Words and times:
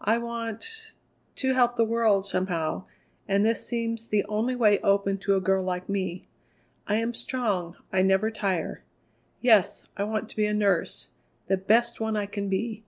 I 0.00 0.18
want 0.18 0.94
to 1.36 1.54
help 1.54 1.76
the 1.76 1.84
world, 1.84 2.26
somehow, 2.26 2.86
and 3.28 3.44
this 3.46 3.64
seems 3.64 4.08
the 4.08 4.24
only 4.24 4.56
way 4.56 4.80
open 4.80 5.16
to 5.18 5.36
a 5.36 5.40
girl 5.40 5.62
like 5.62 5.88
me. 5.88 6.26
I 6.88 6.96
am 6.96 7.14
strong; 7.14 7.76
I 7.92 8.02
never 8.02 8.32
tire. 8.32 8.82
Yes; 9.40 9.84
I 9.96 10.02
want 10.02 10.28
to 10.30 10.34
be 10.36 10.46
a 10.46 10.52
nurse, 10.52 11.10
the 11.46 11.56
best 11.56 12.00
one 12.00 12.16
I 12.16 12.26
can 12.26 12.48
be." 12.48 12.82